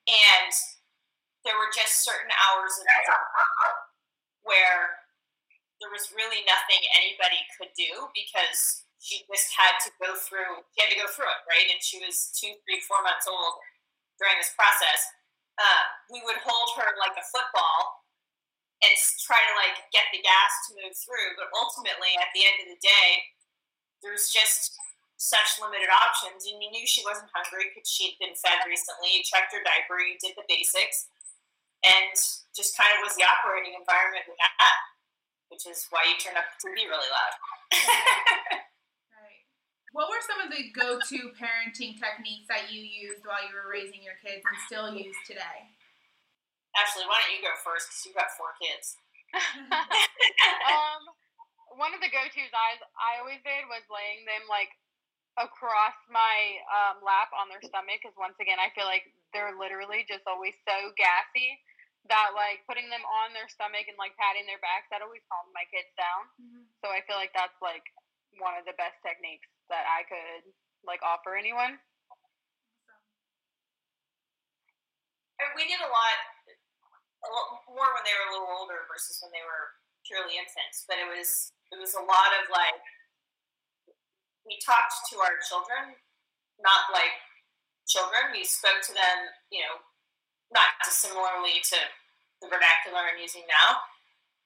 and 0.08 0.52
there 1.44 1.56
were 1.56 1.72
just 1.72 2.04
certain 2.04 2.32
hours 2.36 2.76
of 2.80 2.84
the 2.84 2.96
day 3.04 3.20
where 4.44 5.00
there 5.80 5.92
was 5.92 6.12
really 6.12 6.44
nothing 6.44 6.80
anybody 6.96 7.40
could 7.56 7.72
do 7.76 8.12
because 8.12 8.84
she 9.00 9.24
just 9.32 9.48
had 9.56 9.80
to 9.80 9.90
go 10.04 10.12
through 10.20 10.60
she 10.76 10.84
had 10.84 10.92
to 10.92 11.00
go 11.00 11.08
through 11.08 11.28
it 11.28 11.44
right? 11.48 11.68
And 11.72 11.80
she 11.80 12.04
was 12.04 12.36
two 12.36 12.52
three 12.68 12.84
four 12.84 13.00
months 13.00 13.28
old 13.28 13.56
during 14.20 14.36
this 14.40 14.52
process. 14.56 15.00
Uh, 15.56 15.84
we 16.12 16.24
would 16.24 16.40
hold 16.44 16.70
her 16.80 16.88
like 17.00 17.16
a 17.20 17.26
football 17.32 18.08
and 18.80 18.92
try 19.24 19.40
to 19.40 19.54
like 19.60 19.76
get 19.92 20.08
the 20.12 20.24
gas 20.24 20.52
to 20.68 20.80
move 20.80 20.96
through 20.96 21.36
but 21.40 21.52
ultimately 21.56 22.16
at 22.20 22.32
the 22.36 22.44
end 22.44 22.58
of 22.64 22.68
the 22.72 22.80
day 22.80 23.08
there's 24.02 24.32
just 24.32 24.76
such 25.20 25.60
limited 25.60 25.92
options 25.92 26.48
and 26.48 26.64
you 26.64 26.72
knew 26.72 26.88
she 26.88 27.04
wasn't 27.04 27.28
hungry 27.36 27.68
because 27.70 27.88
she'd 27.88 28.16
been 28.24 28.36
fed 28.40 28.64
recently 28.64 29.12
you 29.12 29.22
checked 29.28 29.52
her 29.52 29.60
diaper 29.68 30.00
you 30.00 30.16
did 30.24 30.32
the 30.40 30.48
basics 30.48 31.12
and 31.84 32.16
just 32.56 32.76
kind 32.76 32.92
of 32.92 33.04
was 33.04 33.16
the 33.16 33.24
operating 33.24 33.76
environment 33.76 34.28
we 34.28 34.36
had, 34.36 34.80
which 35.48 35.64
is 35.64 35.88
why 35.92 36.04
you 36.04 36.20
turned 36.20 36.36
up 36.36 36.48
the 36.52 36.60
TV 36.60 36.92
really 36.92 37.08
loud. 37.08 37.34
right. 39.16 39.44
What 39.96 40.12
were 40.12 40.20
some 40.24 40.44
of 40.44 40.52
the 40.52 40.68
go-to 40.76 41.32
parenting 41.40 41.96
techniques 41.96 42.52
that 42.52 42.68
you 42.68 42.84
used 42.84 43.24
while 43.24 43.44
you 43.48 43.56
were 43.56 43.72
raising 43.72 44.04
your 44.04 44.20
kids 44.20 44.44
and 44.44 44.60
still 44.68 44.92
use 44.92 45.16
today? 45.24 45.72
Ashley, 46.76 47.08
why 47.08 47.24
don't 47.24 47.34
you 47.34 47.44
go 47.44 47.56
first 47.64 47.90
because 47.90 48.02
you've 48.06 48.20
got 48.20 48.36
four 48.36 48.52
kids. 48.60 49.00
um, 50.70 51.04
one 51.80 51.96
of 51.96 52.04
the 52.04 52.12
go-tos 52.12 52.52
I 52.52 52.76
I 53.00 53.12
always 53.24 53.40
did 53.48 53.64
was 53.72 53.88
laying 53.88 54.28
them 54.28 54.44
like 54.52 54.70
across 55.40 55.96
my 56.12 56.60
um, 56.68 57.00
lap 57.00 57.32
on 57.32 57.48
their 57.48 57.64
stomach 57.64 58.04
because 58.04 58.14
once 58.20 58.36
again 58.44 58.60
I 58.60 58.68
feel 58.76 58.84
like 58.84 59.08
they're 59.32 59.56
literally 59.56 60.04
just 60.04 60.28
always 60.28 60.54
so 60.68 60.92
gassy 61.00 61.56
that 62.12 62.36
like 62.36 62.68
putting 62.68 62.92
them 62.92 63.04
on 63.08 63.32
their 63.32 63.48
stomach 63.48 63.88
and 63.88 63.96
like 63.96 64.12
patting 64.20 64.44
their 64.44 64.60
backs 64.60 64.92
that 64.92 65.00
always 65.00 65.24
calms 65.32 65.56
my 65.56 65.64
kids 65.72 65.88
down. 65.96 66.28
Mm-hmm. 66.36 66.66
So 66.84 66.92
I 66.92 67.00
feel 67.08 67.16
like 67.16 67.32
that's 67.32 67.56
like 67.64 67.88
one 68.44 68.60
of 68.60 68.68
the 68.68 68.76
best 68.76 69.00
techniques 69.00 69.48
that 69.72 69.88
I 69.88 70.04
could 70.08 70.44
like 70.84 71.00
offer 71.00 71.40
anyone. 71.40 71.80
We 75.56 75.64
did 75.72 75.80
a 75.80 75.88
lot. 75.88 76.18
more 77.72 77.92
when 77.96 78.04
they 78.04 78.16
were 78.16 78.28
a 78.28 78.34
little 78.36 78.52
older 78.60 78.84
versus 78.92 79.24
when 79.24 79.32
they 79.32 79.44
were 79.44 79.80
purely 80.04 80.36
infants. 80.36 80.84
But 80.84 81.00
it 81.00 81.08
was 81.08 81.56
it 81.70 81.78
was 81.78 81.94
a 81.94 82.04
lot 82.04 82.32
of 82.42 82.50
like 82.50 82.82
we 84.50 84.58
talked 84.66 85.06
to 85.14 85.22
our 85.22 85.38
children, 85.46 85.94
not 86.58 86.90
like 86.90 87.14
children. 87.86 88.34
We 88.34 88.42
spoke 88.46 88.82
to 88.90 88.94
them, 88.94 89.30
you 89.54 89.62
know, 89.62 89.78
not 90.50 90.74
dissimilarly 90.82 91.62
to 91.70 91.80
the 92.42 92.50
vernacular 92.50 93.06
I'm 93.06 93.22
using 93.22 93.46
now. 93.46 93.86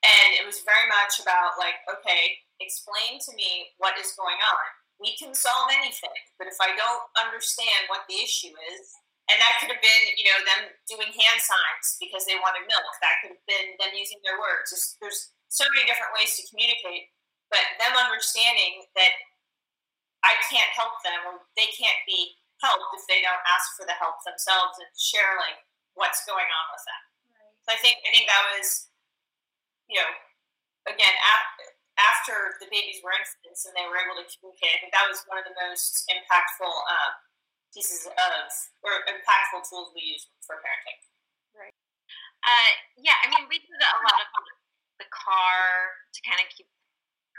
And 0.04 0.36
it 0.36 0.44
was 0.44 0.68
very 0.68 0.84
much 0.92 1.24
about 1.24 1.56
like, 1.56 1.80
okay, 1.88 2.44
explain 2.60 3.24
to 3.24 3.32
me 3.40 3.72
what 3.80 3.96
is 3.96 4.12
going 4.20 4.40
on. 4.44 4.66
We 5.00 5.16
can 5.16 5.32
solve 5.32 5.72
anything, 5.72 6.20
but 6.36 6.52
if 6.52 6.60
I 6.60 6.76
don't 6.76 7.04
understand 7.16 7.88
what 7.88 8.04
the 8.12 8.20
issue 8.20 8.52
is, 8.52 8.84
and 9.32 9.40
that 9.40 9.58
could 9.64 9.72
have 9.72 9.80
been, 9.80 10.04
you 10.20 10.28
know, 10.28 10.40
them 10.44 10.64
doing 10.84 11.08
hand 11.16 11.40
signs 11.40 11.96
because 11.98 12.28
they 12.28 12.36
wanted 12.44 12.68
milk. 12.68 12.84
That 13.00 13.24
could 13.24 13.40
have 13.40 13.48
been 13.48 13.80
them 13.80 13.96
using 13.96 14.20
their 14.20 14.36
words. 14.36 14.68
There's, 14.68 14.88
there's 15.00 15.22
so 15.54 15.70
many 15.70 15.86
different 15.86 16.10
ways 16.18 16.34
to 16.42 16.50
communicate, 16.50 17.14
but 17.54 17.62
them 17.78 17.94
understanding 17.94 18.90
that 18.98 19.14
I 20.26 20.34
can't 20.50 20.74
help 20.74 20.98
them 21.06 21.22
or 21.30 21.46
they 21.54 21.70
can't 21.78 22.02
be 22.10 22.34
helped 22.58 22.90
if 22.98 23.06
they 23.06 23.22
don't 23.22 23.44
ask 23.46 23.78
for 23.78 23.86
the 23.86 23.94
help 24.02 24.18
themselves 24.26 24.82
and 24.82 24.90
share 24.98 25.38
like 25.38 25.62
what's 25.94 26.26
going 26.26 26.50
on 26.50 26.66
with 26.74 26.84
them. 26.90 27.04
Right. 27.38 27.54
So 27.62 27.70
I 27.76 27.80
think 27.86 28.02
I 28.02 28.10
think 28.10 28.26
that 28.26 28.44
was, 28.58 28.90
you 29.86 30.02
know, 30.02 30.12
again 30.90 31.14
after, 31.22 31.64
after 32.02 32.36
the 32.58 32.72
babies 32.74 33.06
were 33.06 33.14
infants 33.14 33.70
and 33.70 33.78
they 33.78 33.86
were 33.86 34.02
able 34.02 34.18
to 34.18 34.26
communicate. 34.26 34.74
I 34.74 34.80
think 34.82 34.94
that 34.98 35.06
was 35.06 35.22
one 35.30 35.38
of 35.38 35.46
the 35.46 35.54
most 35.54 36.10
impactful. 36.10 36.74
Um, 36.90 37.14
pieces 37.74 38.06
of 38.06 38.46
or 38.86 39.02
impactful 39.10 39.66
tools 39.66 39.90
we 39.98 40.14
use 40.14 40.30
for 40.46 40.62
parenting. 40.62 41.02
Right. 41.58 41.74
Uh, 42.46 42.70
yeah, 43.02 43.18
I 43.26 43.34
mean, 43.34 43.50
we 43.50 43.58
did 43.58 43.82
a 43.82 43.98
lot 44.06 44.22
of 44.22 44.30
the 45.02 45.10
car 45.10 45.98
to 46.14 46.20
kind 46.26 46.42
of 46.42 46.48
keep 46.54 46.70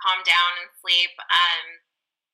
calm 0.00 0.20
down 0.26 0.50
and 0.60 0.70
sleep, 0.82 1.14
um, 1.30 1.64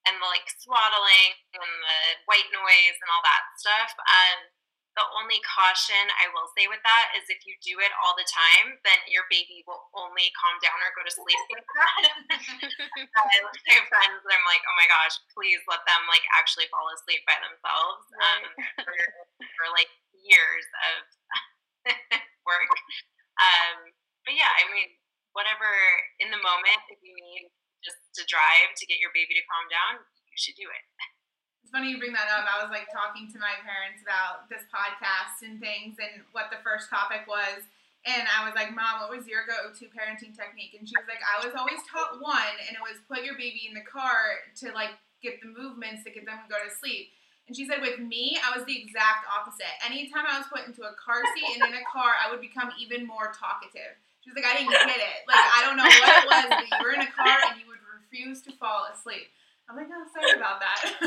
and 0.08 0.16
the 0.16 0.28
like 0.28 0.48
swaddling 0.58 1.36
and 1.54 1.72
the 1.84 2.00
white 2.24 2.48
noise 2.50 2.96
and 2.98 3.10
all 3.12 3.24
that 3.24 3.44
stuff. 3.60 3.92
Um, 4.00 4.48
the 4.98 5.06
only 5.16 5.38
caution 5.46 6.10
I 6.18 6.26
will 6.34 6.50
say 6.52 6.66
with 6.66 6.82
that 6.82 7.14
is 7.14 7.30
if 7.30 7.46
you 7.46 7.54
do 7.62 7.78
it 7.78 7.94
all 8.02 8.18
the 8.18 8.26
time, 8.26 8.76
then 8.82 8.98
your 9.06 9.22
baby 9.30 9.62
will 9.64 9.86
only 9.94 10.34
calm 10.34 10.58
down 10.58 10.76
or 10.82 10.90
go 10.98 11.06
to 11.06 11.14
sleep 11.14 11.40
like 11.48 11.64
that. 11.78 12.02
I 13.16 13.36
look 13.40 13.54
at 13.70 13.86
friends 13.86 14.20
I'm 14.20 14.44
like, 14.50 14.60
oh 14.66 14.76
my 14.76 14.88
gosh, 14.90 15.14
please 15.30 15.62
let 15.70 15.86
them 15.86 16.04
like 16.10 16.26
actually 16.34 16.66
fall 16.74 16.90
asleep 16.90 17.22
by 17.22 17.38
themselves 17.38 18.04
um, 18.18 18.42
for, 18.82 18.96
for 19.56 19.66
like 19.72 19.88
years 20.26 20.66
of 20.84 20.96
work. 22.48 22.68
Um, 23.38 23.94
but 24.26 24.34
yeah, 24.34 24.52
I 24.52 24.68
mean, 24.74 24.99
whatever 25.32 25.68
in 26.18 26.30
the 26.30 26.40
moment, 26.40 26.80
if 26.90 26.98
you 27.02 27.14
need 27.14 27.50
just 27.80 27.98
to 28.18 28.22
drive 28.28 28.76
to 28.76 28.84
get 28.84 29.00
your 29.00 29.14
baby 29.16 29.32
to 29.36 29.44
calm 29.48 29.66
down, 29.70 30.04
you 30.28 30.38
should 30.38 30.58
do 30.58 30.68
it. 30.68 30.84
It's 31.64 31.72
funny 31.72 31.92
you 31.92 32.02
bring 32.02 32.16
that 32.16 32.32
up. 32.32 32.48
I 32.50 32.60
was 32.60 32.72
like 32.72 32.90
talking 32.90 33.30
to 33.30 33.38
my 33.38 33.54
parents 33.62 34.02
about 34.02 34.50
this 34.50 34.66
podcast 34.68 35.46
and 35.46 35.62
things 35.62 36.00
and 36.02 36.26
what 36.34 36.50
the 36.50 36.58
first 36.66 36.90
topic 36.90 37.28
was. 37.30 37.62
And 38.08 38.24
I 38.32 38.48
was 38.48 38.56
like, 38.56 38.72
Mom, 38.72 39.04
what 39.04 39.12
was 39.12 39.28
your 39.28 39.44
go 39.44 39.68
to 39.68 39.84
parenting 39.92 40.32
technique? 40.32 40.72
And 40.72 40.88
she 40.88 40.96
was 40.96 41.04
like, 41.04 41.20
I 41.20 41.44
was 41.44 41.52
always 41.52 41.84
taught 41.84 42.16
one, 42.16 42.56
and 42.64 42.72
it 42.72 42.80
was 42.80 42.96
put 43.04 43.28
your 43.28 43.36
baby 43.36 43.68
in 43.68 43.76
the 43.76 43.84
car 43.84 44.40
to 44.64 44.72
like 44.72 44.96
get 45.20 45.36
the 45.44 45.52
movements 45.52 46.00
to 46.04 46.10
get 46.10 46.24
them 46.24 46.40
to 46.40 46.48
go 46.48 46.56
to 46.56 46.72
sleep. 46.72 47.12
And 47.44 47.52
she 47.52 47.68
said, 47.68 47.84
with 47.84 48.00
me, 48.00 48.40
I 48.40 48.56
was 48.56 48.64
the 48.64 48.72
exact 48.72 49.28
opposite. 49.28 49.68
Anytime 49.84 50.24
I 50.24 50.40
was 50.40 50.48
put 50.48 50.64
into 50.64 50.80
a 50.86 50.96
car 50.96 51.20
seat 51.36 51.60
and 51.60 51.70
in 51.70 51.76
a 51.76 51.84
car, 51.92 52.16
I 52.16 52.32
would 52.32 52.40
become 52.40 52.72
even 52.80 53.04
more 53.04 53.36
talkative. 53.36 54.00
Like, 54.34 54.44
I 54.44 54.56
didn't 54.56 54.70
get 54.70 54.88
it. 54.88 55.20
Like, 55.28 55.38
I 55.38 55.60
don't 55.64 55.76
know 55.76 55.84
what 55.84 56.10
it 56.10 56.26
was, 56.26 56.46
but 56.50 56.66
you 56.66 56.78
were 56.84 56.92
in 56.92 57.02
a 57.02 57.12
car 57.12 57.38
and 57.50 57.60
you 57.60 57.66
would 57.66 57.82
refuse 57.82 58.42
to 58.42 58.52
fall 58.52 58.86
asleep. 58.92 59.28
I'm 59.70 59.76
like, 59.76 59.86
oh, 59.92 60.04
sorry 60.12 60.36
about 60.36 60.60
that. 60.60 60.82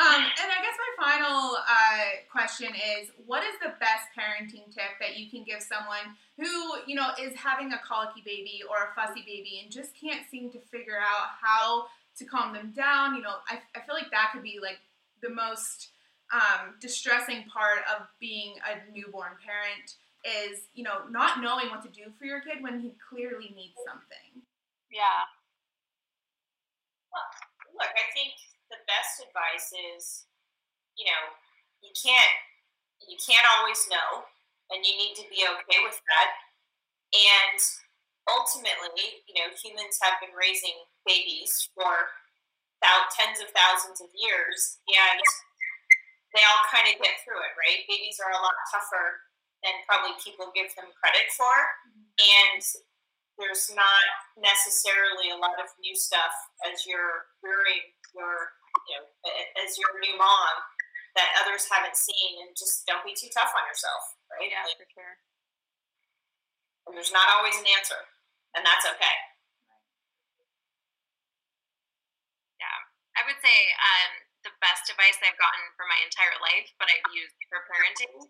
um, 0.00 0.22
and 0.24 0.48
I 0.48 0.58
guess 0.64 0.76
my 0.80 0.92
final 0.96 1.56
uh, 1.56 2.24
question 2.30 2.68
is 2.72 3.10
what 3.26 3.42
is 3.42 3.52
the 3.60 3.74
best 3.78 4.08
parenting 4.16 4.72
tip 4.72 4.96
that 4.98 5.18
you 5.18 5.28
can 5.28 5.44
give 5.44 5.60
someone 5.60 6.16
who, 6.38 6.80
you 6.86 6.94
know, 6.94 7.10
is 7.20 7.36
having 7.36 7.72
a 7.72 7.80
colicky 7.86 8.22
baby 8.24 8.62
or 8.68 8.88
a 8.88 8.94
fussy 8.96 9.20
baby 9.20 9.60
and 9.62 9.70
just 9.70 9.90
can't 10.00 10.22
seem 10.30 10.50
to 10.52 10.60
figure 10.60 10.96
out 10.96 11.36
how 11.42 11.86
to 12.16 12.24
calm 12.24 12.54
them 12.54 12.72
down? 12.74 13.16
You 13.16 13.22
know, 13.22 13.34
I, 13.50 13.60
I 13.76 13.84
feel 13.84 13.94
like 13.94 14.10
that 14.10 14.30
could 14.32 14.42
be 14.42 14.58
like 14.62 14.78
the 15.22 15.28
most 15.28 15.88
um, 16.32 16.74
distressing 16.80 17.44
part 17.52 17.80
of 17.94 18.06
being 18.18 18.54
a 18.64 18.90
newborn 18.96 19.32
parent 19.44 19.96
is, 20.24 20.70
you 20.74 20.82
know, 20.82 21.06
not 21.10 21.42
knowing 21.42 21.70
what 21.70 21.82
to 21.82 21.90
do 21.90 22.10
for 22.18 22.24
your 22.24 22.40
kid 22.40 22.62
when 22.62 22.80
he 22.80 22.94
clearly 23.10 23.52
needs 23.54 23.76
something. 23.86 24.42
Yeah, 24.90 25.26
well, 27.12 27.28
look, 27.76 27.92
I 27.92 28.06
think 28.16 28.32
the 28.72 28.80
best 28.88 29.20
advice 29.20 29.68
is, 29.92 30.24
you 30.96 31.04
know, 31.04 31.22
you 31.84 31.92
can't 31.92 32.34
you 33.04 33.18
can't 33.18 33.44
always 33.58 33.82
know, 33.90 34.24
and 34.70 34.86
you 34.86 34.94
need 34.94 35.18
to 35.18 35.26
be 35.26 35.42
okay 35.42 35.80
with 35.82 35.98
that. 36.06 36.30
And 37.12 37.58
ultimately, 38.30 39.26
you 39.26 39.36
know, 39.42 39.50
humans 39.58 39.98
have 40.00 40.22
been 40.22 40.32
raising 40.32 40.86
babies 41.02 41.68
for 41.74 42.14
about 42.78 43.10
tens 43.10 43.42
of 43.42 43.50
thousands 43.50 43.98
of 43.98 44.10
years, 44.14 44.78
and 44.86 45.20
they 46.32 46.46
all 46.46 46.62
kind 46.70 46.86
of 46.88 47.02
get 47.02 47.20
through 47.26 47.42
it, 47.42 47.54
right? 47.58 47.84
Babies 47.90 48.22
are 48.22 48.32
a 48.32 48.40
lot 48.40 48.56
tougher 48.70 49.26
than 49.62 49.74
probably 49.86 50.18
people 50.18 50.50
give 50.54 50.74
them 50.74 50.90
credit 50.98 51.30
for, 51.34 51.54
and 52.18 52.62
there's 53.40 53.70
not 53.72 54.04
necessarily 54.36 55.32
a 55.32 55.38
lot 55.38 55.56
of 55.56 55.70
new 55.80 55.96
stuff 55.96 56.34
as 56.68 56.84
you're 56.84 57.30
rearing 57.40 57.80
your, 58.12 58.52
you 58.90 58.94
know, 58.98 59.06
as 59.64 59.78
your 59.80 59.96
new 60.04 60.14
mom 60.18 60.54
that 61.16 61.32
others 61.40 61.68
haven't 61.68 61.96
seen, 61.96 62.42
and 62.44 62.52
just 62.56 62.84
don't 62.88 63.04
be 63.04 63.16
too 63.16 63.28
tough 63.32 63.52
on 63.52 63.64
yourself, 63.68 64.02
right? 64.32 64.48
Yeah, 64.48 64.64
like, 64.64 64.80
for 64.80 64.88
sure. 64.92 65.14
And 66.88 66.96
there's 66.96 67.14
not 67.14 67.28
always 67.38 67.56
an 67.60 67.68
answer, 67.78 68.00
and 68.56 68.64
that's 68.64 68.88
okay. 68.96 69.16
Yeah, 72.58 72.78
I 73.16 73.28
would 73.28 73.38
say 73.38 73.58
um, 73.78 74.12
the 74.42 74.52
best 74.58 74.90
advice 74.90 75.20
I've 75.22 75.38
gotten 75.38 75.62
for 75.78 75.86
my 75.86 76.00
entire 76.02 76.34
life, 76.42 76.68
but 76.80 76.90
I've 76.90 77.12
used 77.14 77.36
for 77.46 77.62
parenting, 77.70 78.28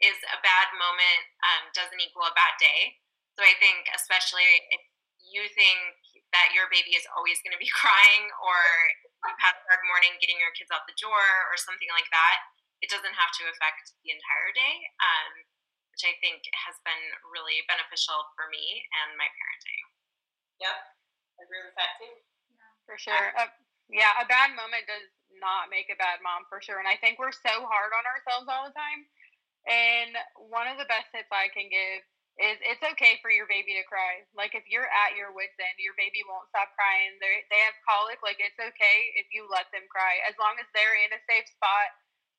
is 0.00 0.16
a 0.32 0.38
bad 0.40 0.72
moment 0.76 1.22
um, 1.44 1.68
doesn't 1.76 2.00
equal 2.00 2.24
a 2.24 2.32
bad 2.32 2.56
day. 2.56 3.00
So 3.36 3.44
I 3.44 3.54
think, 3.60 3.88
especially 3.92 4.48
if 4.72 4.82
you 5.20 5.44
think 5.52 5.96
that 6.32 6.56
your 6.56 6.66
baby 6.72 6.96
is 6.96 7.06
always 7.14 7.38
going 7.44 7.54
to 7.54 7.60
be 7.60 7.70
crying, 7.80 8.32
or 8.40 8.58
you've 9.24 9.44
had 9.44 9.56
a 9.56 9.62
hard 9.68 9.84
morning 9.86 10.16
getting 10.18 10.40
your 10.40 10.52
kids 10.56 10.72
out 10.72 10.88
the 10.88 10.96
door, 10.96 11.24
or 11.52 11.56
something 11.60 11.88
like 11.92 12.08
that, 12.10 12.36
it 12.80 12.88
doesn't 12.88 13.16
have 13.16 13.32
to 13.40 13.44
affect 13.52 13.92
the 14.00 14.10
entire 14.12 14.50
day, 14.56 14.74
um, 15.04 15.44
which 15.92 16.04
I 16.08 16.16
think 16.24 16.48
has 16.68 16.80
been 16.80 17.04
really 17.28 17.60
beneficial 17.68 18.24
for 18.32 18.48
me 18.48 18.88
and 19.04 19.20
my 19.20 19.28
parenting. 19.28 19.84
Yep, 20.64 20.76
I 20.76 21.40
agree 21.44 21.64
with 21.64 21.76
that 21.76 21.92
too. 22.00 22.14
Yeah, 22.56 22.72
for 22.88 22.96
sure. 22.96 23.36
Uh, 23.36 23.52
yeah, 23.92 24.16
a 24.22 24.24
bad 24.24 24.56
moment 24.56 24.88
does 24.88 25.08
not 25.40 25.72
make 25.72 25.92
a 25.92 25.98
bad 25.98 26.24
mom 26.24 26.46
for 26.46 26.62
sure. 26.62 26.78
And 26.78 26.88
I 26.88 27.00
think 27.00 27.18
we're 27.18 27.34
so 27.34 27.64
hard 27.66 27.92
on 27.92 28.04
ourselves 28.06 28.48
all 28.48 28.68
the 28.68 28.76
time. 28.76 29.08
And 29.68 30.16
one 30.48 30.68
of 30.68 30.80
the 30.80 30.88
best 30.88 31.12
tips 31.12 31.28
I 31.28 31.52
can 31.52 31.68
give 31.68 32.00
is 32.40 32.56
it's 32.64 32.80
okay 32.96 33.20
for 33.20 33.28
your 33.28 33.44
baby 33.44 33.76
to 33.76 33.84
cry. 33.84 34.24
Like 34.32 34.56
if 34.56 34.64
you're 34.64 34.88
at 34.88 35.12
your 35.18 35.36
wits 35.36 35.56
end, 35.60 35.76
your 35.76 35.92
baby 36.00 36.24
won't 36.24 36.48
stop 36.48 36.72
crying. 36.72 37.20
They 37.20 37.44
they 37.52 37.60
have 37.60 37.76
colic. 37.84 38.24
Like 38.24 38.40
it's 38.40 38.56
okay 38.56 38.98
if 39.20 39.28
you 39.34 39.44
let 39.52 39.68
them 39.76 39.84
cry 39.92 40.24
as 40.24 40.32
long 40.40 40.56
as 40.56 40.64
they're 40.72 40.96
in 41.04 41.12
a 41.12 41.20
safe 41.28 41.48
spot. 41.52 41.88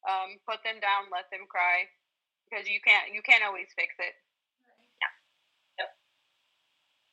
Um, 0.01 0.41
put 0.49 0.65
them 0.65 0.81
down, 0.81 1.13
let 1.13 1.29
them 1.29 1.45
cry 1.45 1.85
because 2.49 2.65
you 2.65 2.81
can't 2.81 3.13
you 3.13 3.21
can't 3.21 3.45
always 3.45 3.69
fix 3.77 3.93
it. 4.01 4.17
Yeah. 4.97 5.85
Yep. 5.85 5.89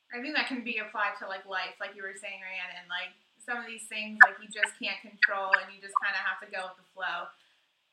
I 0.09 0.17
think 0.25 0.33
that 0.33 0.49
can 0.49 0.65
be 0.65 0.81
applied 0.81 1.21
to 1.21 1.29
like 1.29 1.45
life, 1.45 1.77
like 1.77 1.93
you 1.93 2.01
were 2.01 2.17
saying, 2.17 2.41
Rhiannon. 2.41 2.89
Like 2.89 3.13
some 3.37 3.61
of 3.61 3.69
these 3.69 3.85
things, 3.85 4.17
like 4.25 4.41
you 4.41 4.49
just 4.49 4.73
can't 4.81 4.97
control, 5.05 5.53
and 5.53 5.69
you 5.69 5.77
just 5.77 5.93
kind 6.01 6.17
of 6.17 6.25
have 6.25 6.41
to 6.41 6.49
go 6.49 6.73
with 6.73 6.81
the 6.81 6.89
flow. 6.97 7.29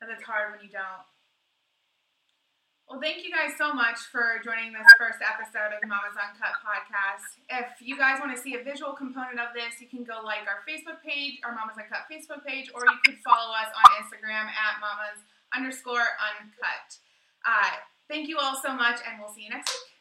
And 0.00 0.08
it's 0.08 0.24
hard 0.24 0.56
when 0.56 0.64
you 0.64 0.72
don't. 0.72 1.04
Well, 2.86 3.02
thank 3.02 3.26
you 3.26 3.34
guys 3.34 3.58
so 3.58 3.74
much 3.74 3.98
for 4.14 4.38
joining 4.46 4.70
this 4.70 4.86
first 4.94 5.18
episode 5.18 5.74
of 5.74 5.82
the 5.82 5.90
Mamas 5.90 6.14
Uncut 6.14 6.54
podcast. 6.62 7.34
If 7.50 7.82
you 7.82 7.98
guys 7.98 8.22
want 8.22 8.30
to 8.30 8.38
see 8.40 8.54
a 8.54 8.62
visual 8.62 8.94
component 8.94 9.42
of 9.42 9.50
this, 9.58 9.82
you 9.82 9.90
can 9.90 10.06
go 10.06 10.22
like 10.22 10.46
our 10.46 10.62
Facebook 10.62 11.02
page, 11.02 11.42
our 11.42 11.50
Mamas 11.50 11.74
Uncut 11.74 12.06
Facebook 12.06 12.46
page, 12.46 12.70
or 12.70 12.86
you 12.86 12.98
could 13.02 13.18
follow 13.26 13.50
us 13.58 13.74
on 13.74 13.86
Instagram 13.98 14.46
at 14.46 14.78
mamas 14.78 15.18
underscore 15.50 16.14
uncut. 16.30 17.02
Uh, 17.42 17.74
thank 18.06 18.30
you 18.30 18.38
all 18.38 18.54
so 18.62 18.70
much, 18.70 19.02
and 19.02 19.18
we'll 19.18 19.34
see 19.34 19.42
you 19.42 19.50
next 19.50 19.66
week. 19.66 19.95